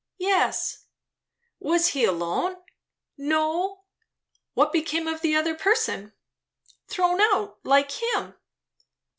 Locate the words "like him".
7.63-8.33